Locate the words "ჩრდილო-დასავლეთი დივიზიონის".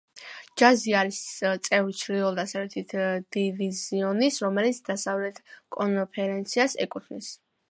1.99-4.43